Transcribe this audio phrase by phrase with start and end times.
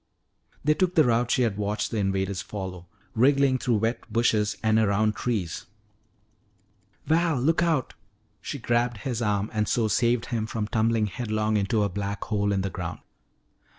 [0.63, 4.79] They took the route she had watched the invaders follow, wriggling through wet bushes and
[4.79, 5.67] around trees.
[7.05, 7.93] "Val, look out!"
[8.41, 12.51] She grabbed his arm and so saved him from tumbling headlong into a black hole
[12.51, 13.01] in the ground.